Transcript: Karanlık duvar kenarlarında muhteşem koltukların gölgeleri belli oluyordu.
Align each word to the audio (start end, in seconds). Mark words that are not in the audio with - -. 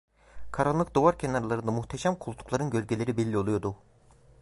Karanlık 0.51 0.95
duvar 0.95 1.17
kenarlarında 1.19 1.71
muhteşem 1.71 2.15
koltukların 2.15 2.69
gölgeleri 2.69 3.17
belli 3.17 3.37
oluyordu. 3.37 3.75